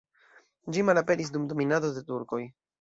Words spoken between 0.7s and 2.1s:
Ĝi malaperis dum dominado de